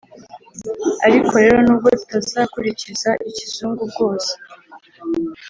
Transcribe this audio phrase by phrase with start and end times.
[1.05, 4.31] ariko rero n’ubwo tutazakurikiza ikizungu bwose,